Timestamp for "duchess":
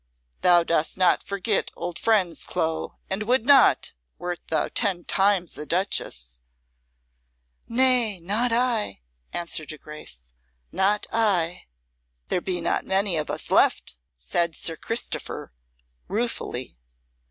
5.67-6.39